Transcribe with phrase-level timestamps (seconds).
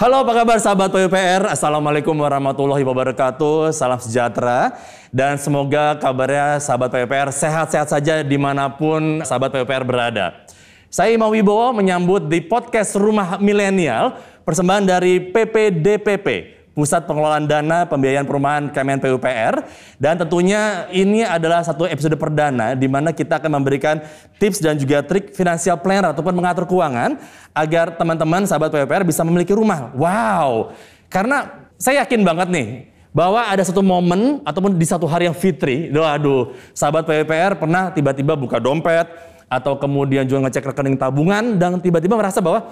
[0.00, 4.72] Halo apa kabar sahabat PUPR, Assalamualaikum warahmatullahi wabarakatuh, salam sejahtera.
[5.12, 10.40] Dan semoga kabarnya sahabat PUPR sehat-sehat saja di mana pun sahabat PUPR berada.
[10.88, 16.28] Saya Imam Wibowo menyambut di podcast Rumah Milenial, persembahan dari PPDPP,
[16.80, 19.68] Pusat Pengelolaan Dana Pembiayaan Perumahan Kemen PUPR.
[20.00, 24.00] Dan tentunya ini adalah satu episode perdana di mana kita akan memberikan
[24.40, 27.20] tips dan juga trik financial planner ataupun mengatur keuangan
[27.52, 29.92] agar teman-teman sahabat PUPR bisa memiliki rumah.
[29.92, 30.72] Wow,
[31.12, 35.92] karena saya yakin banget nih bahwa ada satu momen ataupun di satu hari yang fitri,
[35.92, 39.04] aduh, sahabat PUPR pernah tiba-tiba buka dompet
[39.52, 42.64] atau kemudian juga ngecek rekening tabungan dan tiba-tiba merasa bahwa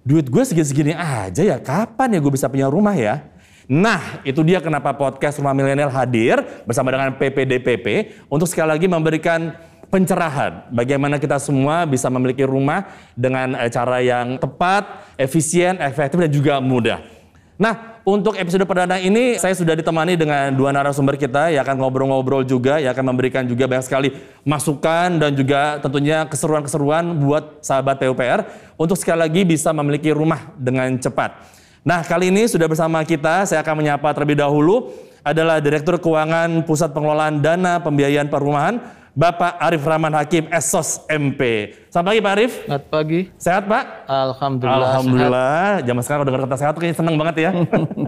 [0.00, 3.24] duit gue segini-segini aja ya, kapan ya gue bisa punya rumah ya?
[3.70, 9.54] Nah, itu dia kenapa podcast Rumah Milenial hadir bersama dengan PPDPP untuk sekali lagi memberikan
[9.86, 16.30] pencerahan bagaimana kita semua bisa memiliki rumah dengan eh, cara yang tepat, efisien, efektif dan
[16.30, 17.19] juga mudah.
[17.60, 22.40] Nah, untuk episode perdana ini saya sudah ditemani dengan dua narasumber kita yang akan ngobrol-ngobrol
[22.40, 24.08] juga, yang akan memberikan juga banyak sekali
[24.48, 28.48] masukan dan juga tentunya keseruan-keseruan buat sahabat PUPR
[28.80, 31.36] untuk sekali lagi bisa memiliki rumah dengan cepat.
[31.84, 36.96] Nah, kali ini sudah bersama kita, saya akan menyapa terlebih dahulu adalah Direktur Keuangan Pusat
[36.96, 38.80] Pengelolaan Dana Pembiayaan Perumahan,
[39.10, 41.74] Bapak Arif Rahman Hakim, Esos MP.
[41.90, 42.52] Selamat pagi Pak Arif.
[42.62, 43.20] Selamat pagi.
[43.34, 43.84] Sehat Pak?
[44.06, 44.78] Alhamdulillah.
[44.78, 45.64] Alhamdulillah.
[45.82, 47.50] Zaman sekarang udah dengar kata sehat kayaknya seneng banget ya.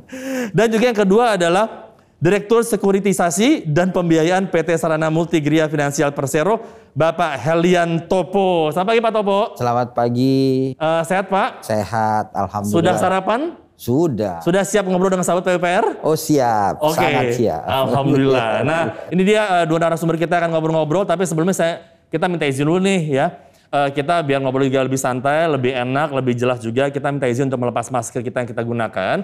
[0.56, 1.90] dan juga yang kedua adalah
[2.22, 6.62] Direktur Sekuritisasi dan Pembiayaan PT Sarana Multigria Finansial Persero,
[6.94, 8.70] Bapak Helian Topo.
[8.70, 9.40] Selamat pagi Pak Topo.
[9.58, 10.38] Selamat pagi.
[10.78, 11.66] Eh, sehat Pak?
[11.66, 12.78] Sehat, alhamdulillah.
[12.78, 13.58] Sudah sarapan?
[13.82, 14.38] Sudah.
[14.46, 16.06] Sudah siap ngobrol dengan sahabat PUPR?
[16.06, 17.66] Oh siap, Oke, sangat siap.
[17.66, 18.44] Alhamdulillah.
[18.62, 22.62] Nah, ini dia eh, dua narasumber kita akan ngobrol-ngobrol, tapi sebelumnya saya kita minta izin
[22.62, 23.26] dulu nih ya.
[23.74, 26.94] Eh, kita biar ngobrol juga lebih santai, lebih enak, lebih jelas juga.
[26.94, 29.16] Kita minta izin untuk melepas masker kita yang kita gunakan.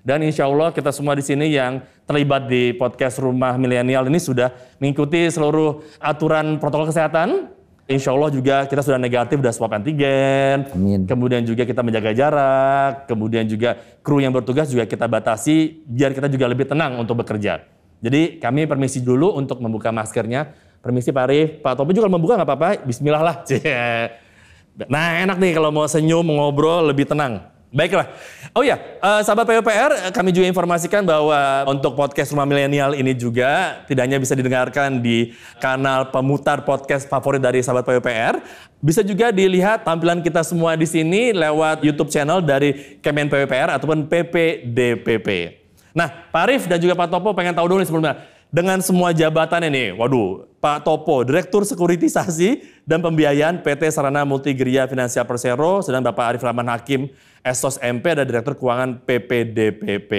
[0.00, 4.48] Dan insya Allah kita semua di sini yang terlibat di podcast Rumah Milenial ini sudah
[4.80, 7.52] mengikuti seluruh aturan protokol kesehatan.
[7.86, 10.66] Insya Allah juga kita sudah negatif, sudah swab antigen.
[10.74, 11.06] Amin.
[11.06, 13.06] Kemudian juga kita menjaga jarak.
[13.06, 17.62] Kemudian juga kru yang bertugas juga kita batasi biar kita juga lebih tenang untuk bekerja.
[18.02, 20.50] Jadi kami permisi dulu untuk membuka maskernya.
[20.82, 21.48] Permisi Pak Arif.
[21.62, 22.68] Pak Topi juga kalau membuka nggak apa-apa.
[22.82, 23.36] Bismillah lah.
[24.76, 27.48] Nah enak nih kalau mau senyum, ngobrol lebih tenang.
[27.76, 28.08] Baiklah.
[28.56, 33.84] Oh ya, eh, sahabat PUPR, kami juga informasikan bahwa untuk podcast Rumah Milenial ini juga
[33.84, 38.40] tidak hanya bisa didengarkan di kanal pemutar podcast favorit dari sahabat PUPR,
[38.80, 44.08] bisa juga dilihat tampilan kita semua di sini lewat YouTube channel dari Kemen PUPR ataupun
[44.08, 45.60] PPDPP.
[45.92, 49.68] Nah, Pak Arif dan juga Pak Topo pengen tahu dulu nih sebelumnya, dengan semua jabatan
[49.68, 56.38] ini, waduh, Pak Topo, Direktur Sekuritisasi dan Pembiayaan PT Sarana Multigria Finansial Persero, sedang Bapak
[56.38, 57.10] Arif Rahman Hakim,
[57.42, 60.12] Esos MP, ada Direktur Keuangan PPDPP.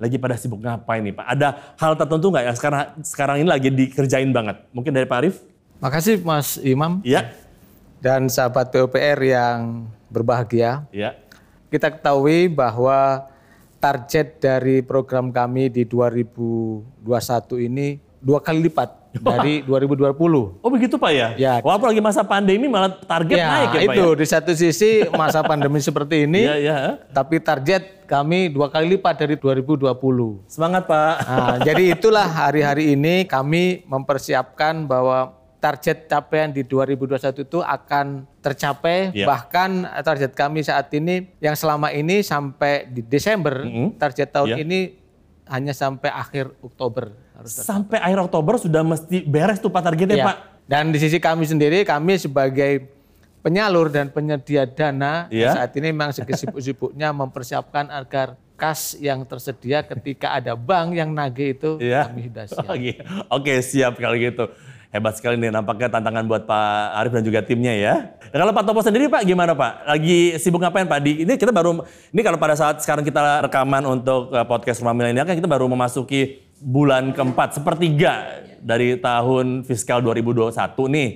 [0.00, 1.26] Lagi pada sibuk ngapain nih Pak?
[1.28, 4.64] Ada hal tertentu nggak yang sekarang sekarang ini lagi dikerjain banget?
[4.72, 5.44] Mungkin dari Pak Arif?
[5.84, 7.36] Makasih Mas Imam Iya,
[8.00, 10.88] dan sahabat PUPR yang berbahagia.
[10.88, 11.20] iya.
[11.68, 13.28] Kita ketahui bahwa
[13.76, 20.60] target dari program kami di 2021 ini dua kali lipat dari 2020.
[20.60, 21.28] Oh begitu Pak ya?
[21.34, 21.54] Ya.
[21.64, 24.18] Walaupun lagi masa pandemi malah target naik ya Pak itu ya?
[24.20, 26.76] di satu sisi masa pandemi seperti ini, Iya, iya.
[27.10, 29.90] tapi target kami dua kali lipat dari 2020.
[30.46, 31.14] Semangat Pak.
[31.26, 39.12] Nah, jadi itulah hari-hari ini kami mempersiapkan bahwa target capaian di 2021 itu akan tercapai.
[39.12, 39.26] Iya.
[39.28, 43.98] Bahkan target kami saat ini yang selama ini sampai di Desember, Mhm.
[44.00, 44.58] target tahun Iya.
[44.64, 44.80] ini
[45.50, 47.10] hanya sampai akhir Oktober
[47.40, 47.70] harus tercapai.
[47.72, 50.26] Sampai akhir Oktober sudah mesti beres tuh Pak targetnya Iya.
[50.28, 50.36] Pak.
[50.64, 52.86] Dan di sisi kami sendiri, kami sebagai
[53.40, 55.56] penyalur dan penyedia dana Iya.
[55.56, 61.80] saat ini memang sibuk-sibuknya mempersiapkan agar kas yang tersedia ketika ada bank yang nagih itu
[61.80, 62.06] Iya.
[62.06, 62.68] kami sudah siap.
[62.76, 62.92] Oke,
[63.32, 64.44] Oke, siap kalau gitu.
[64.90, 67.94] Hebat sekali nih nampaknya tantangan buat Pak Arif dan juga timnya ya.
[68.26, 69.86] Nah, kalau Pak Topo sendiri Pak gimana Pak?
[69.86, 70.98] Lagi sibuk ngapain Pak?
[70.98, 74.90] Di, ini kita baru, ini kalau pada saat sekarang kita rekaman untuk uh, podcast Rumah
[74.90, 80.52] Milenial kan kita baru memasuki bulan keempat, sepertiga dari tahun fiskal 2021
[80.92, 81.10] nih.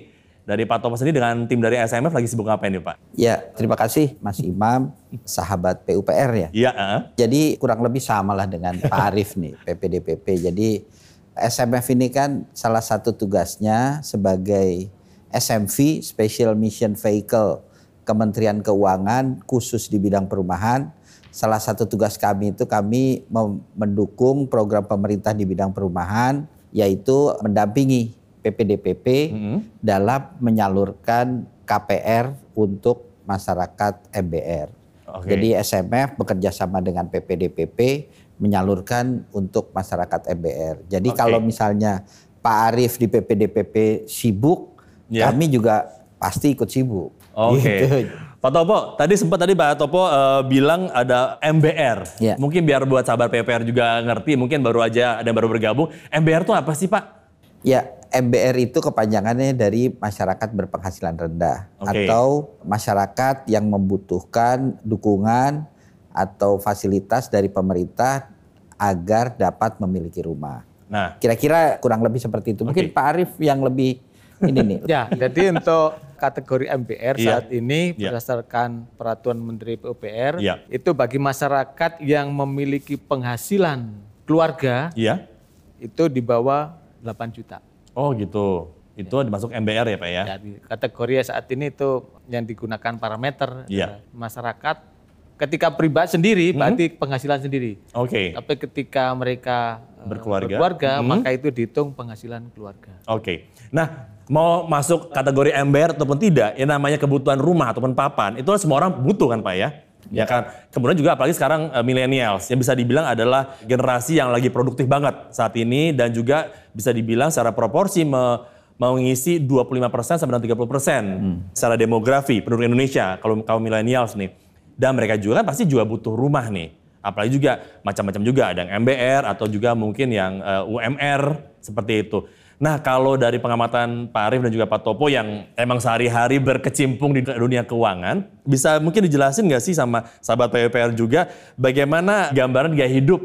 [0.44, 2.96] Dari Pak Topo sendiri dengan tim dari SMF lagi sibuk ngapain nih Pak?
[3.16, 4.92] Ya, terima kasih Mas Imam,
[5.24, 6.48] sahabat PUPR ya.
[6.52, 7.00] Iya, uh.
[7.16, 10.44] Jadi kurang lebih sama lah dengan Pak Arief nih, PPDPP.
[10.44, 10.84] Jadi
[11.32, 14.92] SMF ini kan salah satu tugasnya sebagai
[15.32, 17.64] SMV, Special Mission Vehicle
[18.04, 20.92] Kementerian Keuangan khusus di bidang perumahan.
[21.34, 23.26] Salah satu tugas kami itu kami
[23.74, 29.58] mendukung program pemerintah di bidang perumahan yaitu mendampingi PPDPP mm-hmm.
[29.82, 34.68] dalam menyalurkan KPR untuk masyarakat MBR.
[35.10, 35.28] Okay.
[35.34, 38.06] Jadi SMF bekerja sama dengan PPDPP
[38.38, 40.86] menyalurkan untuk masyarakat MBR.
[40.86, 41.18] Jadi okay.
[41.18, 42.06] kalau misalnya
[42.46, 44.78] Pak Arief di PPDPP sibuk,
[45.10, 45.26] yeah.
[45.26, 47.10] kami juga pasti ikut sibuk.
[47.34, 47.58] Oke.
[47.58, 47.78] Okay.
[47.82, 48.22] Gitu.
[48.44, 52.20] Pak Topo, tadi sempat tadi Pak Topo uh, bilang ada MBR.
[52.20, 52.36] Yeah.
[52.36, 55.88] Mungkin biar buat sahabat PPR juga ngerti, mungkin baru aja ada yang baru bergabung.
[56.12, 57.24] MBR itu apa sih Pak?
[57.64, 62.04] Ya, MBR itu kepanjangannya dari masyarakat berpenghasilan rendah okay.
[62.04, 65.64] atau masyarakat yang membutuhkan dukungan
[66.12, 68.28] atau fasilitas dari pemerintah
[68.76, 70.68] agar dapat memiliki rumah.
[70.92, 72.68] Nah, kira-kira kurang lebih seperti itu.
[72.68, 72.92] Mungkin okay.
[72.92, 74.04] Pak Arief yang lebih
[74.44, 74.78] ini nih.
[74.92, 77.26] ya, jadi untuk kategori MBR yeah.
[77.28, 78.08] saat ini yeah.
[78.08, 80.64] berdasarkan peraturan Menteri PUPR yeah.
[80.72, 83.92] itu bagi masyarakat yang memiliki penghasilan
[84.24, 85.28] keluarga yeah.
[85.76, 86.72] itu di bawah
[87.04, 87.60] 8 juta.
[87.92, 88.72] Oh gitu.
[88.96, 89.26] Itu ya.
[89.26, 90.22] dimasuk MBR ya Pak ya?
[90.24, 90.36] ya
[90.70, 94.00] kategori saat ini itu yang digunakan parameter ya.
[94.14, 94.93] masyarakat
[95.34, 96.58] ketika pribadi sendiri hmm.
[96.58, 97.78] berarti penghasilan sendiri.
[97.94, 98.10] Oke.
[98.10, 98.26] Okay.
[98.34, 101.06] Tapi ketika mereka eh, berkeluarga, berkeluarga hmm.
[101.06, 102.92] maka itu dihitung penghasilan keluarga.
[103.10, 103.22] Oke.
[103.22, 103.36] Okay.
[103.74, 108.80] Nah, mau masuk kategori MBR ataupun tidak, yang namanya kebutuhan rumah ataupun papan, itu semua
[108.80, 109.70] orang butuh kan Pak ya?
[110.12, 110.52] Ya kan.
[110.68, 115.16] Kemudian juga apalagi sekarang uh, millennials yang bisa dibilang adalah generasi yang lagi produktif banget
[115.32, 118.44] saat ini dan juga bisa dibilang secara proporsi me,
[118.76, 121.36] mengisi 25% sampai dengan 30% persen hmm.
[121.56, 124.43] secara demografi penduduk Indonesia kalau kaum millennials nih.
[124.74, 126.74] Dan mereka juga kan pasti juga butuh rumah nih.
[127.04, 131.22] Apalagi juga macam-macam juga ada yang MBR atau juga mungkin yang uh, eh, UMR
[131.60, 132.24] seperti itu.
[132.56, 137.20] Nah kalau dari pengamatan Pak Arief dan juga Pak Topo yang emang sehari-hari berkecimpung di
[137.20, 141.28] dunia keuangan, bisa mungkin dijelasin nggak sih sama sahabat PUPR juga
[141.58, 143.20] bagaimana gambaran gaya hidup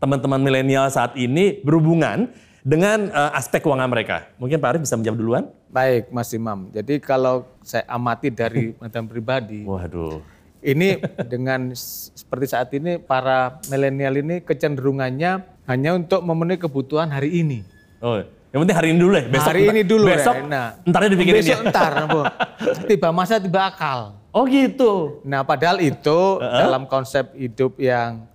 [0.00, 2.32] teman-teman milenial saat ini berhubungan
[2.64, 4.32] dengan uh, aspek keuangan mereka.
[4.40, 5.44] Mungkin Pak Arief bisa menjawab duluan?
[5.70, 10.39] Baik Mas Imam, jadi kalau saya amati dari pengetahuan pribadi, Waduh.
[10.60, 11.72] Ini dengan
[12.16, 17.64] seperti saat ini para milenial ini kecenderungannya hanya untuk memenuhi kebutuhan hari ini.
[18.00, 18.20] Oh,
[18.50, 19.24] yang penting hari ini dulu ya.
[19.30, 20.42] Besok, hari ini dulu besok, ya.
[20.50, 21.66] Nah, entarnya dipikirin besok ya.
[21.70, 22.20] entar, Bu.
[22.90, 24.18] tiba masa tiba akal.
[24.30, 25.22] Oh gitu.
[25.26, 26.60] Nah padahal itu uh -huh.
[26.66, 28.30] dalam konsep hidup yang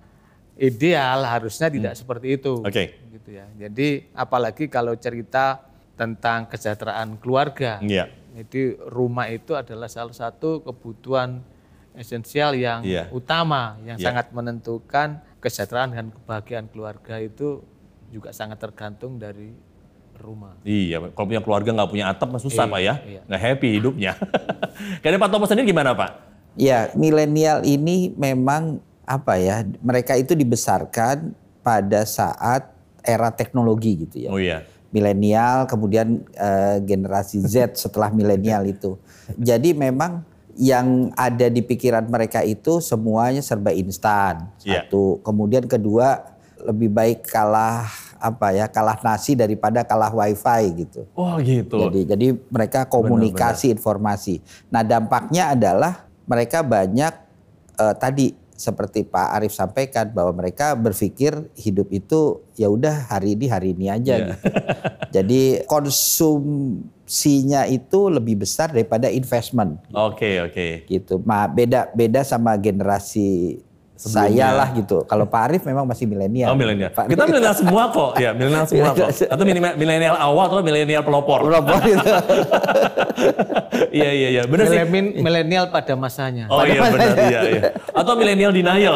[0.59, 1.99] ideal harusnya tidak hmm.
[1.99, 2.63] seperti itu.
[2.63, 2.71] Oke.
[2.71, 2.87] Okay.
[3.15, 3.45] Gitu ya.
[3.55, 5.63] Jadi apalagi kalau cerita
[5.95, 7.79] tentang kesejahteraan keluarga.
[7.79, 8.07] Iya.
[8.07, 8.07] Yeah.
[8.35, 11.39] Jadi rumah itu adalah salah satu kebutuhan
[11.95, 13.07] esensial yang yeah.
[13.11, 14.05] utama yang yeah.
[14.11, 17.61] sangat menentukan kesejahteraan dan kebahagiaan keluarga itu
[18.09, 19.51] juga sangat tergantung dari
[20.15, 20.55] rumah.
[20.63, 23.21] Iya, kalau punya keluarga nggak punya atap mah susah iya, Pak ya, iya.
[23.27, 24.11] nggak happy hidupnya.
[25.03, 26.11] Kayaknya Pak Thomas sendiri gimana Pak?
[26.55, 32.71] Ya, milenial ini memang apa ya, mereka itu dibesarkan pada saat
[33.03, 34.29] era teknologi gitu ya.
[34.31, 34.63] Oh iya.
[34.95, 38.95] Milenial, kemudian uh, generasi Z setelah milenial itu.
[39.35, 40.23] Jadi memang
[40.55, 44.47] yang ada di pikiran mereka itu semuanya serba instan.
[44.63, 44.87] Iya.
[44.87, 45.19] Satu.
[45.19, 45.23] Yeah.
[45.23, 46.35] Kemudian kedua,
[46.65, 47.85] lebih baik kalah
[48.15, 51.05] apa ya kalah nasi daripada kalah wifi gitu.
[51.13, 51.77] Oh gitu.
[51.77, 53.77] Jadi jadi mereka komunikasi benar, benar.
[53.77, 54.35] informasi.
[54.73, 57.13] Nah dampaknya adalah mereka banyak
[57.77, 63.51] uh, tadi seperti Pak Arief sampaikan bahwa mereka berpikir hidup itu ya udah hari ini
[63.51, 64.27] hari ini aja yeah.
[64.31, 64.47] gitu.
[65.19, 69.83] Jadi konsumsinya itu lebih besar daripada investment.
[69.91, 69.99] Oke gitu.
[69.99, 70.15] oke.
[70.15, 70.71] Okay, okay.
[70.87, 71.19] Gitu.
[71.27, 73.59] Ma beda beda sama generasi
[73.95, 75.07] saya lah gitu.
[75.07, 76.51] Kalau Pak Arif memang masih milenial.
[76.51, 76.91] Oh milenial.
[76.91, 78.19] Kita milenial semua kok.
[78.19, 79.07] Ya milenial semua kok.
[79.33, 79.43] Atau
[79.79, 81.47] milenial awal atau milenial pelopor.
[81.47, 82.03] Pelopor gitu.
[84.03, 84.43] iya iya iya.
[84.43, 84.79] Benar sih.
[85.23, 86.51] Milenial pada masanya.
[86.51, 86.99] Oh pada iya masanya.
[86.99, 87.61] benar iya iya.
[87.95, 88.95] Atau milenial denial.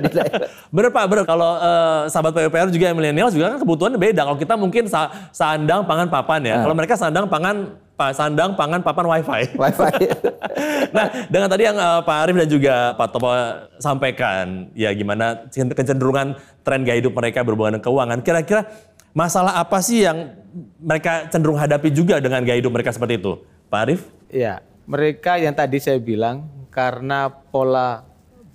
[0.74, 1.24] benar Pak, benar.
[1.28, 4.24] Kalau uh, sahabat PUPR juga yang milenial juga kan kebutuhannya beda.
[4.24, 6.54] Kalau kita mungkin sa sandang pangan papan ya.
[6.56, 6.62] Hmm.
[6.64, 9.42] Kalau mereka sandang pangan Pak Sandang pangan papan wifi.
[9.62, 9.92] Wifi.
[10.96, 13.30] nah, dengan tadi yang uh, Pak Arif dan juga Pak Topo
[13.78, 16.34] sampaikan, ya gimana kecenderungan
[16.66, 18.18] tren gaya hidup mereka berhubungan dengan keuangan.
[18.26, 18.66] Kira-kira
[19.14, 20.34] masalah apa sih yang
[20.82, 23.38] mereka cenderung hadapi juga dengan gaya hidup mereka seperti itu,
[23.70, 24.00] Pak Arif?
[24.26, 24.58] Iya,
[24.90, 28.02] mereka yang tadi saya bilang karena pola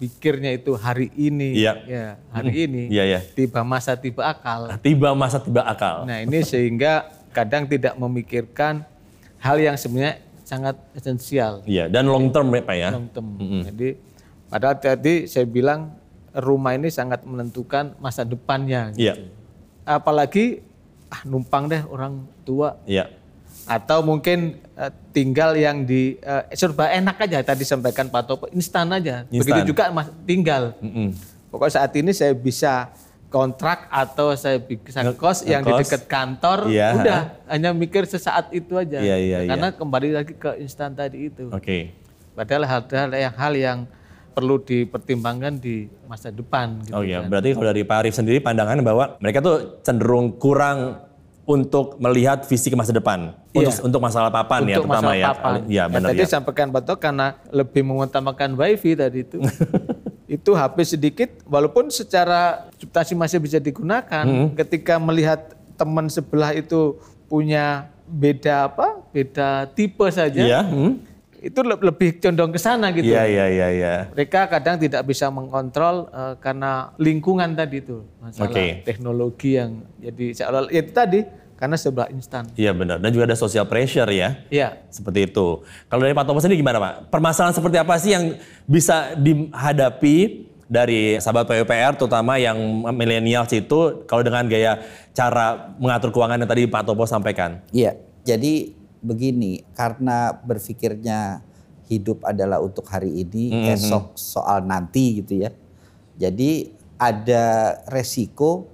[0.03, 1.79] pikirnya itu hari ini, iya.
[1.87, 2.05] ya
[2.35, 2.65] hari hmm.
[2.67, 3.19] ini, iya, iya.
[3.23, 4.67] tiba masa tiba akal.
[4.83, 6.03] Tiba masa tiba akal.
[6.03, 8.88] Nah ini sehingga kadang tidak memikirkan
[9.39, 11.61] hal yang sebenarnya sangat esensial.
[11.69, 12.89] Iya, dan long term ya Pak ya.
[12.89, 13.27] Long term.
[13.37, 13.61] Mm -hmm.
[13.69, 13.89] Jadi
[14.49, 15.93] padahal tadi saya bilang
[16.33, 18.93] rumah ini sangat menentukan masa depannya.
[18.93, 19.05] Gitu.
[19.05, 19.13] Iya.
[19.85, 20.65] Apalagi
[21.09, 22.81] ah numpang deh orang tua.
[22.89, 23.09] Iya.
[23.69, 28.89] Atau mungkin uh, tinggal yang di uh, serba enak aja tadi sampaikan Pak Topo instan
[28.89, 29.29] aja.
[29.29, 29.41] Instan.
[29.45, 30.73] Begitu juga mas, tinggal.
[30.81, 31.07] Mm -hmm.
[31.53, 32.89] Pokoknya saat ini saya bisa
[33.29, 36.97] kontrak atau saya bisa kos yang di dekat kantor, yeah.
[36.97, 38.99] udah hanya mikir sesaat itu aja.
[38.99, 39.37] Yeah, iya.
[39.45, 39.77] Karena yeah.
[39.77, 41.53] kembali lagi ke instan tadi itu.
[41.53, 41.61] Oke.
[41.61, 41.81] Okay.
[42.33, 43.79] Padahal hal-hal yang hal yang
[44.33, 46.81] perlu dipertimbangkan di masa depan.
[46.81, 47.29] Gitu oh iya, kan.
[47.29, 51.09] berarti kalau dari Pak Arif sendiri pandangan bahwa mereka tuh cenderung kurang
[51.49, 53.73] untuk melihat visi ke masa depan iya.
[53.73, 55.27] untuk untuk masalah papan ya, untuk ya terutama ya.
[55.33, 55.53] Papan.
[55.65, 56.13] Ya benar ya.
[56.13, 56.29] Tadi ya.
[56.29, 59.41] sampaikan Pak karena lebih mengutamakan wifi tadi itu.
[60.29, 64.53] itu HP sedikit walaupun secara substansi masih bisa digunakan hmm.
[64.61, 69.01] ketika melihat teman sebelah itu punya beda apa?
[69.09, 70.37] beda tipe saja.
[70.37, 70.61] Iya.
[70.61, 71.01] Hmm.
[71.39, 73.09] Itu lebih condong ke sana gitu.
[73.09, 73.93] Iya, iya, iya, iya.
[74.11, 78.03] Mereka kadang tidak bisa mengontrol uh, karena lingkungan tadi itu.
[78.19, 78.83] Masalah okay.
[78.83, 81.19] teknologi yang jadi seolah ya itu tadi
[81.59, 82.47] karena sebelah instan.
[82.55, 83.03] Iya benar.
[83.03, 84.39] Dan juga ada social pressure ya.
[84.47, 84.79] Iya.
[84.87, 85.59] Seperti itu.
[85.91, 87.11] Kalau dari Pak Thomas ini gimana Pak?
[87.11, 92.55] Permasalahan seperti apa sih yang bisa dihadapi dari sahabat PUPR terutama yang
[92.95, 94.79] milenial itu kalau dengan gaya
[95.11, 97.59] cara mengatur keuangan yang tadi Pak Topo sampaikan?
[97.75, 97.99] Iya.
[98.23, 98.71] Jadi
[99.03, 101.43] begini, karena berpikirnya
[101.91, 103.73] hidup adalah untuk hari ini, mm -hmm.
[103.75, 105.51] esok soal nanti gitu ya.
[106.15, 108.71] Jadi ada resiko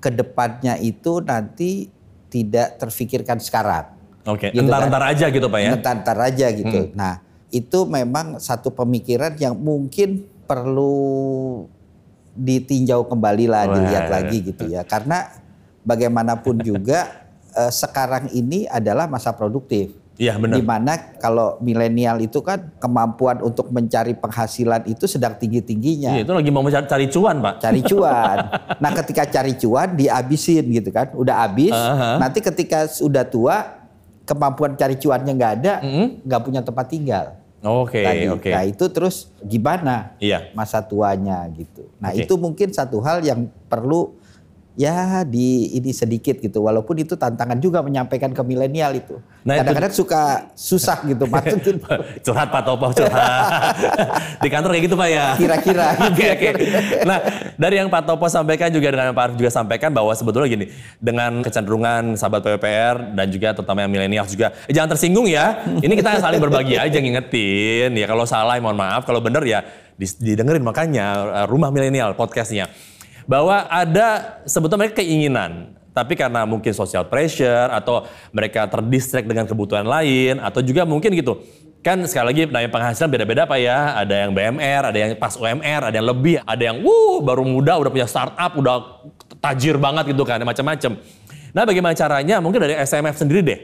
[0.00, 1.88] ke depannya itu nanti
[2.32, 3.92] tidak terfikirkan sekarang.
[4.24, 4.50] Oke, okay.
[4.56, 5.12] gitu entar-entar kan?
[5.12, 5.70] aja gitu Pak ya?
[5.76, 6.80] Entar-entar aja gitu.
[6.88, 6.96] Hmm.
[6.96, 7.14] Nah
[7.52, 11.68] itu memang satu pemikiran yang mungkin perlu
[12.32, 13.72] ditinjau kembali lah, Wah.
[13.76, 14.88] dilihat lagi gitu ya.
[14.88, 15.28] Karena
[15.84, 17.28] bagaimanapun juga
[17.60, 19.92] eh, sekarang ini adalah masa produktif.
[20.22, 20.54] Iya benar.
[20.54, 26.14] Di mana kalau milenial itu kan kemampuan untuk mencari penghasilan itu sedang tinggi-tingginya.
[26.14, 27.54] Iya, itu lagi mau mencari cari cuan pak.
[27.58, 28.36] Cari cuan.
[28.82, 31.74] nah ketika cari cuan dihabisin gitu kan, udah habis.
[31.74, 32.16] Uh -huh.
[32.22, 33.82] Nanti ketika sudah tua
[34.22, 36.42] kemampuan cari cuannya nggak ada, nggak mm -hmm.
[36.46, 37.26] punya tempat tinggal.
[37.62, 38.42] Oke, okay, oke.
[38.42, 38.52] Okay.
[38.54, 40.50] Nah itu terus gimana iya.
[40.50, 41.86] masa tuanya gitu.
[42.02, 42.26] Nah okay.
[42.26, 44.18] itu mungkin satu hal yang perlu
[44.72, 46.64] ya di ini sedikit gitu.
[46.64, 49.20] Walaupun itu tantangan juga menyampaikan ke milenial itu.
[49.44, 50.22] Nah, kadang-kadang suka
[50.56, 51.76] susah gitu maksudnya.
[52.24, 53.76] Curhat Pak Topo curhat.
[54.42, 55.26] Di kantor kayak gitu Pak ya?
[55.36, 55.86] Kira-kira.
[56.08, 56.52] Oke okay, okay.
[57.04, 57.18] nah
[57.58, 60.66] dari yang Pak Topo sampaikan juga dengan Pak Arif juga sampaikan bahwa sebetulnya gini
[60.98, 65.62] dengan kecenderungan sahabat PPR dan juga terutama yang milenial juga eh, jangan tersinggung ya.
[65.68, 67.92] Ini kita saling berbagi aja ngingetin.
[67.92, 69.04] Ya kalau salah mohon maaf.
[69.04, 69.60] Kalau benar ya
[69.98, 70.64] didengerin.
[70.64, 71.06] Makanya
[71.46, 72.70] rumah milenial podcastnya
[73.32, 79.88] bahwa ada sebetulnya mereka keinginan tapi karena mungkin social pressure atau mereka terdistract dengan kebutuhan
[79.88, 81.40] lain atau juga mungkin gitu.
[81.80, 83.96] Kan sekali lagi nah penghasilan beda-beda pak ya.
[84.04, 87.80] Ada yang BMR ada yang pas UMR ada yang lebih ada yang wuh baru muda
[87.80, 89.04] udah punya startup udah
[89.40, 91.00] tajir banget gitu kan macam-macam.
[91.52, 92.36] Nah bagaimana caranya?
[92.40, 93.58] Mungkin dari SMF sendiri deh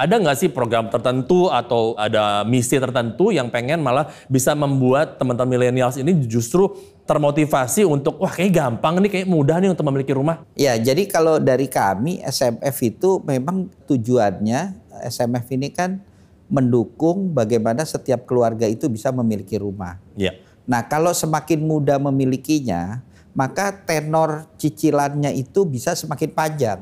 [0.00, 5.60] ada nggak sih program tertentu atau ada misi tertentu yang pengen malah bisa membuat teman-teman
[5.60, 6.72] milenials ini justru
[7.04, 10.40] termotivasi untuk wah kayak gampang nih kayak mudah nih untuk memiliki rumah?
[10.56, 16.00] Ya jadi kalau dari kami SMF itu memang tujuannya SMF ini kan
[16.48, 20.00] mendukung bagaimana setiap keluarga itu bisa memiliki rumah.
[20.16, 20.32] Ya.
[20.64, 23.04] Nah kalau semakin mudah memilikinya
[23.36, 26.80] maka tenor cicilannya itu bisa semakin panjang.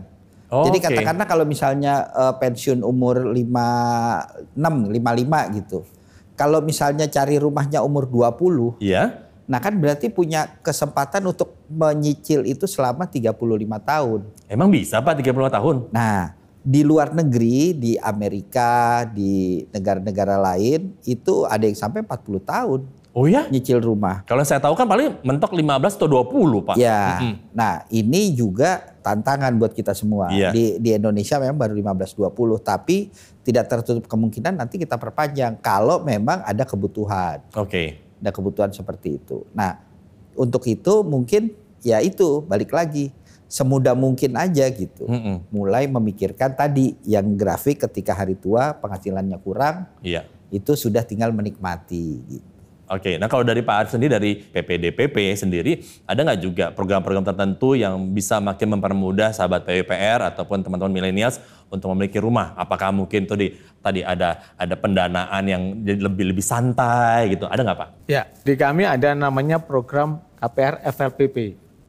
[0.48, 0.96] Oh, Jadi okay.
[0.96, 5.84] katakanlah kalau misalnya uh, pensiun umur 56, 55 gitu.
[6.38, 8.80] Kalau misalnya cari rumahnya umur 20.
[8.80, 9.28] Iya.
[9.48, 13.32] Nah kan berarti punya kesempatan untuk menyicil itu selama 35
[13.84, 14.20] tahun.
[14.48, 15.76] Emang bisa Pak 35 tahun?
[15.92, 16.36] Nah
[16.68, 22.80] di luar negeri, di Amerika, di negara-negara lain itu ada yang sampai 40 tahun.
[23.18, 23.50] Oh ya?
[23.50, 24.22] Nyicil rumah.
[24.30, 26.76] Kalau saya tahu kan paling mentok 15 atau 20 Pak.
[26.78, 27.34] Ya, mm -hmm.
[27.50, 30.30] nah ini juga tantangan buat kita semua.
[30.30, 30.54] Yeah.
[30.54, 33.10] Di, di Indonesia memang baru 15-20, tapi
[33.42, 37.42] tidak tertutup kemungkinan nanti kita perpanjang kalau memang ada kebutuhan.
[37.58, 37.66] Oke.
[37.66, 37.88] Okay.
[38.22, 39.42] Ada kebutuhan seperti itu.
[39.50, 39.82] Nah,
[40.38, 41.50] untuk itu mungkin
[41.82, 43.10] ya itu balik lagi
[43.50, 45.10] semudah mungkin aja gitu.
[45.10, 45.36] Mm -hmm.
[45.50, 50.22] Mulai memikirkan tadi yang grafik ketika hari tua penghasilannya kurang, yeah.
[50.54, 52.57] itu sudah tinggal menikmati gitu.
[52.88, 57.76] Oke, nah kalau dari Pak Arif sendiri dari PPDPP sendiri, ada nggak juga program-program tertentu
[57.76, 61.36] yang bisa makin mempermudah sahabat PUPR ataupun teman-teman milenials
[61.68, 62.56] untuk memiliki rumah?
[62.56, 63.52] Apakah mungkin tuh di,
[63.84, 67.44] tadi ada ada pendanaan yang jadi lebih lebih santai gitu?
[67.44, 67.88] Ada nggak Pak?
[68.08, 71.36] Ya, di kami ada namanya program KPR FLPP.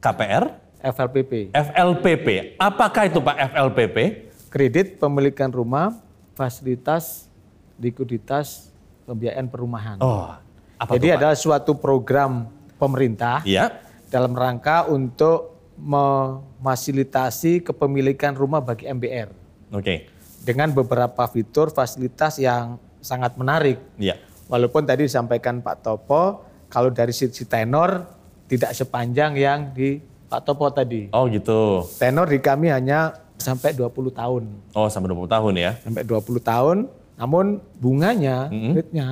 [0.04, 0.44] KPR?
[0.80, 1.32] FLPP.
[1.56, 2.28] FLPP.
[2.60, 3.96] Apakah itu Pak FLPP?
[4.52, 5.96] Kredit pemilikan rumah
[6.36, 7.28] fasilitas
[7.80, 8.68] likuiditas
[9.08, 9.96] pembiayaan perumahan.
[10.00, 10.36] Oh,
[10.80, 12.48] apa Jadi itu, adalah suatu program
[12.80, 13.68] pemerintah ya.
[14.08, 19.28] dalam rangka untuk memfasilitasi kepemilikan rumah bagi MBR.
[19.76, 19.84] Oke.
[19.84, 19.98] Okay.
[20.40, 23.76] Dengan beberapa fitur fasilitas yang sangat menarik.
[24.00, 24.16] Ya.
[24.48, 28.08] Walaupun tadi disampaikan Pak Topo, kalau dari sisi tenor
[28.48, 30.00] tidak sepanjang yang di
[30.32, 31.12] Pak Topo tadi.
[31.12, 31.84] Oh gitu.
[32.00, 34.42] Tenor di kami hanya sampai 20 tahun.
[34.72, 35.72] Oh sampai 20 tahun ya?
[35.84, 36.76] Sampai 20 tahun,
[37.20, 38.72] namun bunganya, mm -hmm.
[38.80, 39.08] rate-nya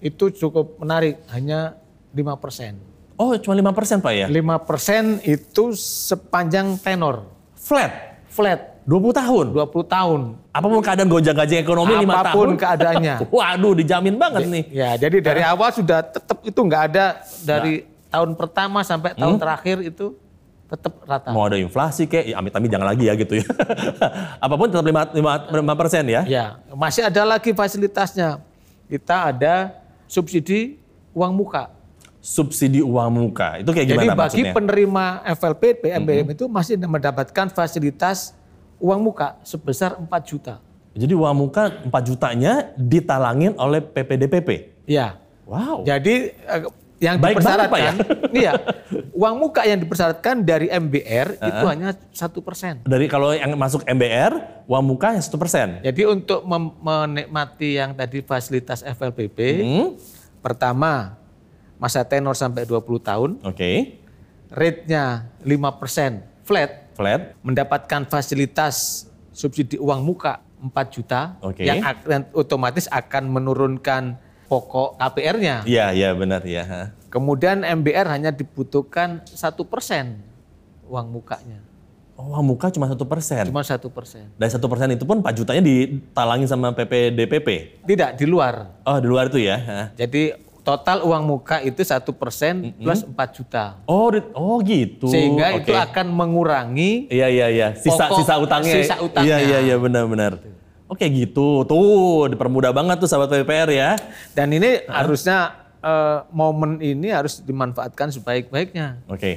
[0.00, 1.76] itu cukup menarik, hanya
[2.16, 2.80] 5 persen.
[3.20, 4.26] Oh cuma 5 persen Pak ya?
[4.32, 7.28] 5 persen itu sepanjang tenor.
[7.52, 8.24] Flat?
[8.32, 8.80] Flat.
[8.88, 9.46] 20 tahun?
[9.52, 10.20] 20 tahun.
[10.56, 12.24] Apa pun keadaan gonjang-ganjing ekonomi Apa pun 5 tahun?
[12.24, 13.14] Apa pun keadaannya.
[13.36, 14.64] Waduh dijamin banget nih.
[14.72, 18.18] Ya jadi dari awal sudah tetap itu nggak ada dari nah.
[18.18, 19.42] tahun pertama sampai tahun hmm?
[19.44, 20.16] terakhir itu
[20.70, 21.28] tetap rata.
[21.34, 23.46] Mau ada inflasi kayak, ya amit-amit jangan lagi ya gitu ya.
[24.44, 26.22] Apa pun tetap 5, 5, 5 persen ya?
[26.30, 28.38] Ya, masih ada lagi fasilitasnya.
[28.86, 29.79] Kita ada
[30.10, 30.82] subsidi
[31.14, 31.80] uang muka
[32.20, 33.64] subsidi uang muka.
[33.64, 34.52] Itu kayak gimana Jadi bagi maksudnya?
[34.52, 35.04] penerima
[35.40, 36.34] FLP, PMBM mm -hmm.
[36.36, 38.36] itu masih mendapatkan fasilitas
[38.76, 40.60] uang muka sebesar 4 juta.
[40.92, 44.48] Jadi uang muka 4 jutanya ditalangin oleh PPDPP?
[44.84, 45.16] Iya.
[45.48, 45.82] Wow.
[45.82, 46.60] Jadi eh,
[47.00, 47.92] yang Baik dipersyaratkan, ya?
[48.44, 48.52] iya,
[49.20, 51.50] uang muka yang dipersyaratkan dari MBR uh -huh.
[51.52, 52.80] itu hanya satu persen.
[52.88, 55.84] Dari kalau yang masuk MBR, uang muka yang satu persen.
[55.84, 56.40] Jadi untuk
[56.80, 59.88] menikmati yang tadi fasilitas FLPP, hmm.
[60.40, 61.20] pertama
[61.76, 63.30] masa tenor sampai 20 tahun.
[63.44, 63.56] Oke.
[63.60, 63.76] Okay.
[64.50, 66.90] Rate-nya 5% flat.
[66.96, 67.36] Flat.
[67.44, 69.04] Mendapatkan fasilitas
[69.36, 71.68] subsidi uang muka 4 juta okay.
[71.68, 71.80] yang
[72.32, 74.16] otomatis akan menurunkan
[74.50, 75.62] pokok KPR-nya.
[75.62, 76.90] Iya, iya benar ya.
[77.06, 80.18] Kemudian MBR hanya dibutuhkan satu persen
[80.90, 81.62] uang mukanya.
[82.18, 83.48] Oh, uang muka cuma satu persen?
[83.48, 84.28] Cuma satu persen.
[84.36, 87.80] Dan satu persen itu pun 4 jutanya ditalangin sama PPDPP?
[87.86, 88.82] Tidak, di luar.
[88.84, 89.88] Oh, di luar itu ya?
[89.96, 93.80] Jadi total uang muka itu satu persen plus 4 juta.
[93.88, 95.08] Oh, oh gitu.
[95.08, 95.64] Sehingga okay.
[95.64, 97.08] itu akan mengurangi.
[97.08, 97.68] Iya iya iya.
[97.72, 98.74] Sisa pokok, sisa utangnya.
[98.76, 99.24] Sisa utangnya.
[99.24, 100.59] Iya iya iya benar-benar.
[100.90, 101.62] Oke gitu.
[101.70, 103.90] Tuh dipermudah banget tuh sahabat PPR ya.
[104.34, 104.90] Dan ini huh?
[104.90, 108.98] harusnya uh, momen ini harus dimanfaatkan sebaik-baiknya.
[109.06, 109.18] Oke.
[109.18, 109.34] Okay.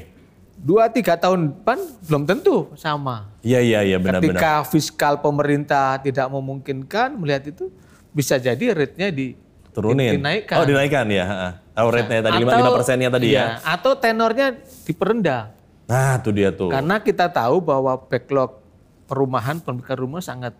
[0.57, 1.77] Dua tiga tahun depan
[2.09, 3.29] belum tentu sama.
[3.45, 4.33] Iya iya iya benar-benar.
[4.33, 7.69] Ketika fiskal pemerintah tidak memungkinkan melihat itu
[8.09, 9.37] bisa jadi rate-nya di
[9.75, 10.17] turunin.
[10.17, 10.57] Dinaikkan.
[10.57, 11.25] Oh dinaikkan ya.
[11.73, 13.75] Oh, rate-nya tadi lima persennya tadi iya, ya.
[13.75, 15.51] Atau tenornya diperendah.
[15.89, 16.69] Nah itu dia tuh.
[16.69, 18.61] Karena kita tahu bahwa backlog
[19.09, 20.53] perumahan pemilikan rumah sangat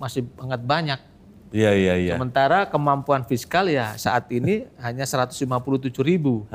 [0.00, 1.00] masih sangat banyak.
[1.52, 2.14] Iya iya iya.
[2.16, 5.44] Sementara kemampuan fiskal ya saat ini hanya 157
[6.00, 6.48] ribu.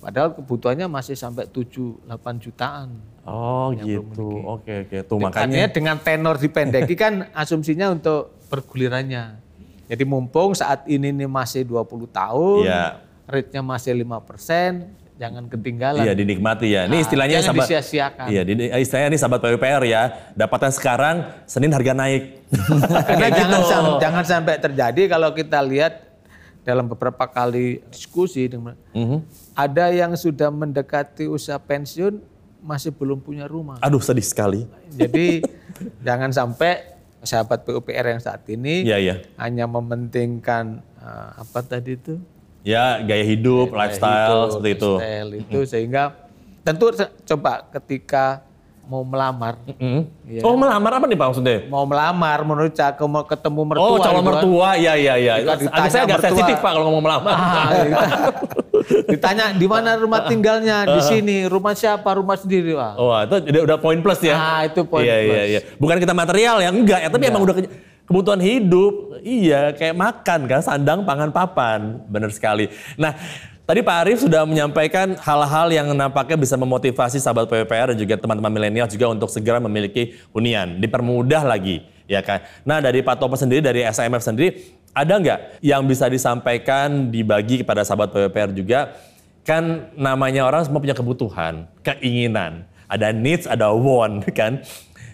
[0.00, 2.96] Padahal kebutuhannya masih sampai 7 8 jutaan.
[3.26, 4.46] Oh gitu.
[4.46, 4.96] Oke oke.
[5.04, 9.50] Tuh makanya dengan tenor dipendeki kan asumsinya untuk pergulirannya.
[9.90, 13.02] Jadi mumpung saat ini nih masih 20 tahun, ya.
[13.26, 16.00] rate-nya masih 5 persen, jangan ketinggalan.
[16.00, 16.88] Iya dinikmati ya.
[16.88, 17.66] Ini nah, istilahnya jangan sahabat.
[17.68, 18.26] Disia-siakan.
[18.32, 20.02] Iya, di, istilahnya ini sahabat PUPR ya.
[20.32, 22.40] Dapatnya sekarang, Senin harga naik.
[23.08, 23.38] Karena gitu.
[23.44, 26.08] jangan, sampai, jangan sampai terjadi kalau kita lihat
[26.64, 29.20] dalam beberapa kali diskusi, mm -hmm.
[29.52, 32.20] ada yang sudah mendekati usia pensiun
[32.64, 33.76] masih belum punya rumah.
[33.84, 34.64] Aduh sedih sekali.
[34.92, 35.44] Jadi
[36.06, 39.20] jangan sampai sahabat PUPR yang saat ini ya, ya.
[39.36, 42.16] hanya mementingkan uh, apa tadi itu?
[42.60, 44.92] Ya gaya hidup, gaya lifestyle hidup, seperti itu.
[44.96, 45.68] Lifestyle itu hmm.
[45.68, 46.02] sehingga
[46.60, 46.84] tentu
[47.24, 48.44] coba ketika
[48.90, 49.54] mau melamar.
[49.70, 50.00] Mm-hmm.
[50.26, 50.40] Ya.
[50.42, 51.58] Oh melamar apa nih Pak maksudnya?
[51.70, 53.86] Mau melamar menurut cak mau ketemu mertua.
[53.86, 54.26] Oh calon gitu kan.
[54.26, 55.34] mertua, iya iya iya.
[55.86, 57.30] Saya agak sensitif Pak kalau ngomong melamar.
[57.30, 57.98] Ah, iya.
[59.14, 62.74] Ditanya di mana rumah tinggalnya di sini, rumah siapa, rumah sendiri.
[62.74, 62.98] Wah.
[62.98, 64.34] Oh itu udah, udah poin plus ya?
[64.34, 65.30] Ah itu poin iya, plus.
[65.30, 67.30] Iya iya Bukan kita material ya, enggak ya, tapi enggak.
[67.30, 67.56] emang udah
[68.10, 69.22] kebutuhan hidup.
[69.22, 72.02] Iya, kayak makan kan, sandang, pangan, papan.
[72.10, 72.66] Benar sekali.
[72.98, 73.14] Nah,
[73.70, 78.50] Tadi Pak Arief sudah menyampaikan hal-hal yang nampaknya bisa memotivasi sahabat PPR dan juga teman-teman
[78.50, 80.82] milenial juga untuk segera memiliki hunian.
[80.82, 82.42] Dipermudah lagi, ya kan.
[82.66, 87.86] Nah dari Pak Topo sendiri, dari SMF sendiri, ada nggak yang bisa disampaikan, dibagi kepada
[87.86, 88.90] sahabat PPR juga?
[89.46, 92.66] Kan namanya orang semua punya kebutuhan, keinginan.
[92.90, 94.66] Ada needs, ada want, kan.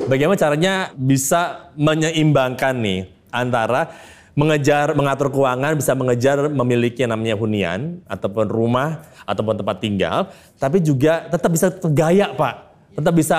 [0.04, 3.96] Bagaimana caranya bisa menyeimbangkan nih antara
[4.37, 10.28] mengejar mengatur keuangan bisa mengejar memiliki yang namanya hunian ataupun rumah ataupun tempat tinggal
[10.61, 12.54] tapi juga tetap bisa tergaya Pak.
[13.00, 13.38] Tetap bisa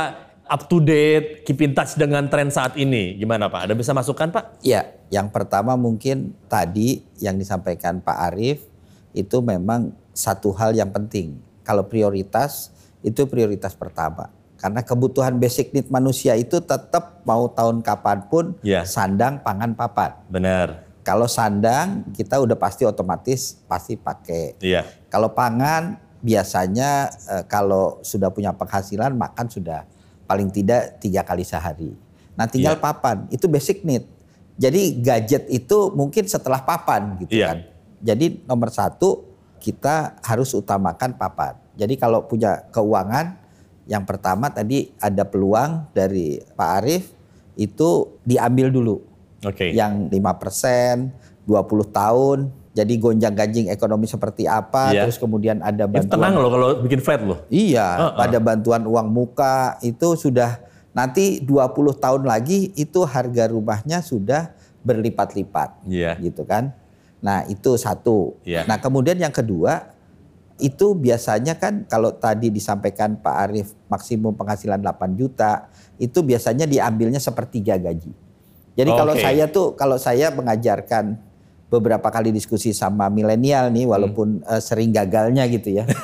[0.50, 3.14] up to date keep in touch dengan tren saat ini.
[3.22, 3.70] Gimana Pak?
[3.70, 4.66] Ada bisa masukan Pak?
[4.66, 8.66] Iya yang pertama mungkin tadi yang disampaikan Pak Arief
[9.14, 11.38] itu memang satu hal yang penting.
[11.62, 12.74] Kalau prioritas
[13.06, 18.82] itu prioritas pertama Karena kebutuhan basic need manusia itu tetap mau tahun kapan pun yeah.
[18.82, 20.18] sandang, pangan, papan.
[20.34, 20.82] Benar.
[21.06, 24.58] Kalau sandang kita udah pasti otomatis pasti pakai.
[24.60, 24.84] Iya.
[25.14, 29.86] Kalau pangan biasanya eh, kalau sudah punya penghasilan makan sudah
[30.26, 31.94] paling tidak tiga kali sehari.
[32.34, 32.84] Nah tinggal yeah.
[32.84, 34.10] papan itu basic need.
[34.58, 37.54] Jadi gadget itu mungkin setelah papan gitu yeah.
[37.54, 37.58] kan.
[38.02, 41.54] Jadi nomor satu kita harus utamakan papan.
[41.78, 43.47] Jadi kalau punya keuangan
[43.88, 47.06] yang pertama tadi ada peluang dari Pak Arief
[47.58, 49.00] itu diambil dulu.
[49.48, 49.72] Oke.
[49.72, 49.76] Okay.
[49.76, 52.40] Yang 5%, 20 tahun.
[52.78, 55.10] Jadi gonjang-ganjing ekonomi seperti apa, yeah.
[55.10, 56.06] terus kemudian ada bantuan.
[56.06, 57.42] Itu tenang loh kalau bikin flat loh.
[57.50, 58.22] Iya, uh -uh.
[58.22, 60.62] ada bantuan uang muka itu sudah
[60.94, 64.54] nanti 20 tahun lagi itu harga rumahnya sudah
[64.86, 65.90] berlipat-lipat.
[65.90, 66.22] Yeah.
[66.22, 66.78] Gitu kan.
[67.18, 68.38] Nah, itu satu.
[68.46, 68.70] Yeah.
[68.70, 69.97] Nah, kemudian yang kedua
[70.58, 75.70] itu biasanya kan kalau tadi disampaikan Pak Arief maksimum penghasilan 8 juta,
[76.02, 78.10] itu biasanya diambilnya sepertiga gaji.
[78.78, 79.00] Jadi okay.
[79.00, 81.18] kalau saya tuh kalau saya mengajarkan
[81.70, 84.50] beberapa kali diskusi sama milenial nih walaupun hmm.
[84.50, 85.86] uh, sering gagalnya gitu ya.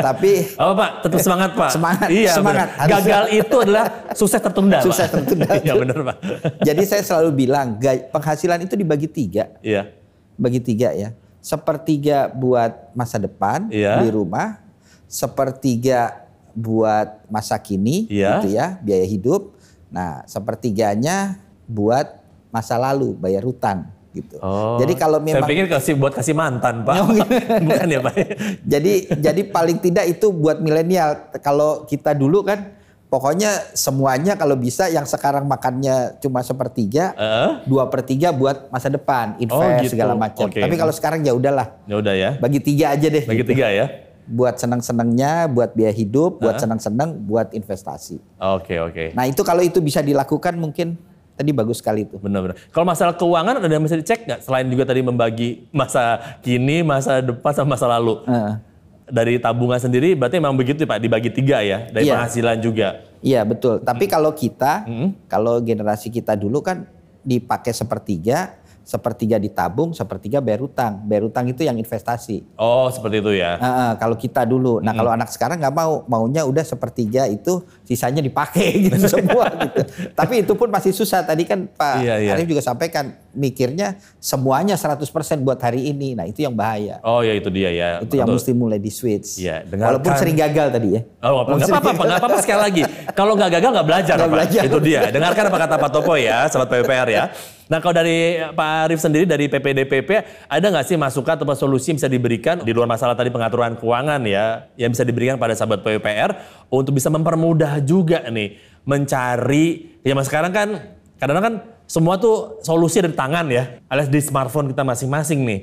[0.00, 0.90] Tapi apa Pak?
[1.04, 1.70] Tetap semangat Pak.
[1.76, 2.08] Semangat.
[2.08, 2.68] Iya, semangat.
[2.88, 3.84] Gagal itu adalah
[4.16, 4.80] sukses tertunda.
[4.80, 5.60] Sukses tertunda.
[5.60, 6.16] Iya benar Pak.
[6.64, 7.76] Jadi saya selalu bilang
[8.08, 9.52] penghasilan itu dibagi tiga.
[9.60, 9.92] Iya.
[10.40, 14.00] Bagi tiga ya sepertiga buat masa depan yeah.
[14.00, 14.60] beli rumah,
[15.08, 18.40] sepertiga buat masa kini yeah.
[18.40, 19.56] gitu ya, biaya hidup.
[19.90, 22.20] Nah, sepertiganya buat
[22.54, 24.42] masa lalu, bayar hutang gitu.
[24.42, 26.94] Oh, jadi kalau memang saya pikir kasih buat kasih mantan, Pak.
[27.66, 28.14] Bukan ya, Pak.
[28.62, 31.30] jadi jadi paling tidak itu buat milenial.
[31.42, 32.79] Kalau kita dulu kan
[33.10, 37.58] Pokoknya semuanya kalau bisa yang sekarang makannya cuma sepertiga, uh?
[37.66, 39.98] dua per tiga buat masa depan, invest oh, gitu.
[39.98, 40.46] segala macam.
[40.46, 40.62] Okay.
[40.62, 41.74] Tapi kalau sekarang ya udahlah.
[41.90, 42.30] Ya udah ya.
[42.38, 43.26] Bagi tiga aja deh.
[43.26, 43.50] Bagi gitu.
[43.50, 43.90] tiga ya.
[44.30, 46.62] Buat senang-senangnya, buat biaya hidup, buat uh?
[46.62, 48.22] senang-senang, buat investasi.
[48.38, 48.92] Oke okay, oke.
[48.94, 49.08] Okay.
[49.18, 50.94] Nah itu kalau itu bisa dilakukan mungkin
[51.34, 52.14] tadi bagus sekali itu.
[52.14, 52.62] Benar-benar.
[52.70, 54.38] Kalau masalah keuangan ada yang bisa dicek nggak?
[54.46, 58.22] Selain juga tadi membagi masa kini, masa depan sama masa lalu.
[58.30, 58.69] Uh
[59.10, 62.14] dari tabungan sendiri berarti memang begitu Pak dibagi tiga ya dari iya.
[62.16, 62.88] penghasilan juga.
[63.20, 63.82] Iya betul.
[63.82, 64.12] Tapi hmm.
[64.14, 65.08] kalau kita hmm.
[65.28, 66.88] kalau generasi kita dulu kan
[67.20, 71.04] dipakai sepertiga sepertiga ditabung, sepertiga bayar utang.
[71.06, 72.42] Bayar utang itu yang investasi.
[72.58, 73.56] Oh, seperti itu ya.
[73.60, 74.82] Uh, kalau kita dulu.
[74.82, 74.98] Nah, hmm.
[74.98, 79.80] kalau anak sekarang nggak mau, maunya udah sepertiga itu sisanya dipakai gitu semua gitu.
[80.16, 81.22] Tapi itu pun masih susah.
[81.22, 82.30] Tadi kan Pak iya, iya.
[82.34, 85.06] Arif juga sampaikan mikirnya semuanya 100%
[85.46, 86.18] buat hari ini.
[86.18, 86.98] Nah, itu yang bahaya.
[87.06, 88.02] Oh, ya itu dia ya.
[88.02, 89.38] Itu yang mesti mulai di switch.
[89.38, 90.02] Iya, dengarkan.
[90.02, 91.00] Walaupun sering gagal tadi ya.
[91.22, 92.82] Oh, nggak apa-apa, nggak apa-apa sekali lagi.
[93.14, 94.62] Kalau nggak gagal nggak belajar, gak belajar.
[94.66, 95.00] Itu dia.
[95.12, 97.24] Dengarkan apa kata Pak Topo ya, sahabat PPR ya.
[97.70, 100.10] Nah kalau dari Pak Arief sendiri dari PPDPP
[100.50, 104.18] ada nggak sih masukan atau solusi yang bisa diberikan di luar masalah tadi pengaturan keuangan
[104.26, 106.34] ya yang bisa diberikan pada sahabat PPR
[106.66, 109.96] untuk bisa mempermudah juga nih mencari?
[110.02, 111.54] Ya mas sekarang kan kadang-kadang kan
[111.86, 115.60] semua tuh solusi ada di tangan ya alias di smartphone kita masing-masing nih.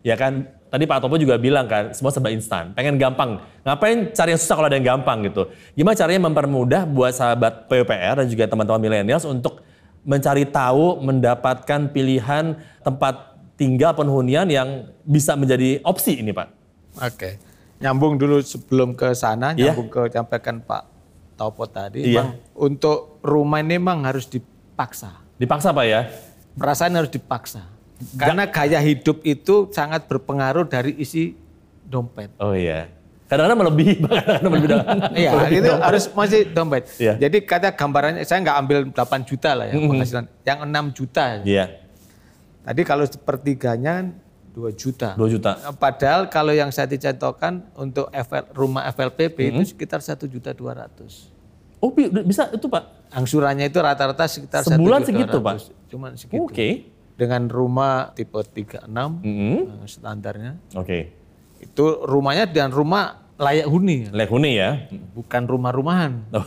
[0.00, 3.36] Ya kan tadi Pak Topo juga bilang kan semua serba instan pengen gampang.
[3.68, 5.52] Ngapain cari yang susah kalau ada yang gampang gitu?
[5.76, 9.60] Gimana caranya mempermudah buat sahabat PPR dan juga teman-teman milenials untuk
[10.04, 16.48] mencari tahu, mendapatkan pilihan tempat tinggal penghunian yang bisa menjadi opsi ini Pak.
[17.04, 17.36] Oke,
[17.78, 19.72] nyambung dulu sebelum ke sana, yeah.
[19.72, 20.82] nyambung ke sampaikan Pak
[21.36, 22.04] Taupo tadi.
[22.04, 22.36] Yeah.
[22.56, 25.20] untuk rumah ini memang harus dipaksa.
[25.36, 26.08] Dipaksa Pak ya?
[26.56, 27.64] Perasaan harus dipaksa.
[28.16, 31.36] Karena gaya hidup itu sangat berpengaruh dari isi
[31.84, 32.32] dompet.
[32.40, 32.99] Oh iya
[33.30, 34.74] kadang-kadang melebihi kadang-kadang melebihi
[35.14, 35.30] iya
[35.62, 37.14] itu harus masih dompet yeah.
[37.14, 39.90] jadi kata gambarannya saya nggak ambil 8 juta lah ya mm -hmm.
[39.94, 41.68] penghasilan yang 6 juta yeah.
[42.66, 44.10] tadi kalau sepertiganya
[44.50, 49.52] 2 juta 2 juta padahal kalau yang saya dicontohkan untuk FL, rumah FLPP mm -hmm.
[49.62, 51.38] itu sekitar 1 juta 200
[51.80, 53.08] Oh bisa itu Pak?
[53.08, 55.56] Angsurannya itu rata-rata sekitar Sebulan segitu Pak?
[55.88, 56.44] Cuman segitu.
[56.44, 56.52] Oke.
[56.52, 56.72] Okay.
[57.16, 59.88] Dengan rumah tipe 36 mm -hmm.
[59.88, 60.60] standarnya.
[60.76, 60.84] Oke.
[60.84, 61.02] Okay.
[61.60, 63.96] Itu rumahnya dan rumah layak huni.
[64.12, 64.70] Layak huni ya.
[65.16, 66.12] Bukan rumah-rumahan.
[66.36, 66.44] Oh.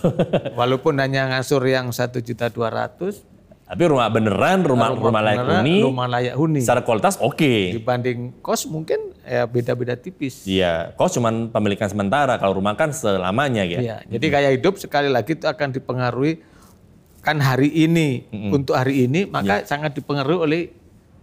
[0.58, 3.26] Walaupun hanya ngasur yang satu juta dua ratus.
[3.63, 5.78] Tapi rumah beneran, rumah rumah, rumah layak huni.
[5.82, 6.62] Rumah layak huni.
[6.62, 7.39] Secara kualitas oke.
[7.39, 7.73] Okay.
[7.73, 10.45] Dibanding kos mungkin ya beda-beda tipis.
[10.45, 12.38] Iya, kos cuma pemilikan sementara.
[12.38, 13.80] Kalau rumah kan selamanya ya.
[13.82, 16.43] Iya, jadi kayak hidup sekali lagi itu akan dipengaruhi
[17.23, 18.52] kan hari ini mm -hmm.
[18.52, 19.65] untuk hari ini maka ya.
[19.65, 20.62] sangat dipengaruhi oleh